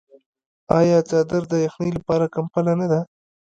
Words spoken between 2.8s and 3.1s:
نه ده؟